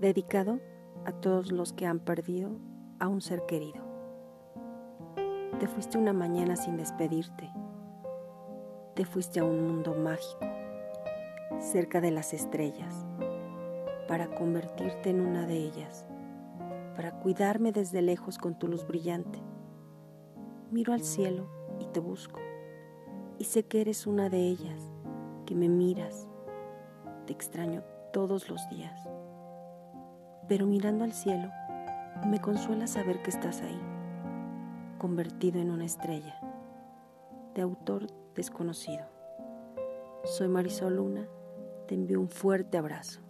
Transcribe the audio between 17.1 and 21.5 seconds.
cuidarme desde lejos con tu luz brillante. Miro al cielo